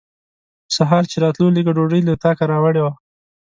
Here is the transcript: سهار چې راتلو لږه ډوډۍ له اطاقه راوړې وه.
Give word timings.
سهار 0.75 1.03
چې 1.11 1.17
راتلو 1.23 1.53
لږه 1.55 1.71
ډوډۍ 1.77 2.01
له 2.03 2.11
اطاقه 2.17 2.43
راوړې 2.51 2.81
وه. 2.85 2.93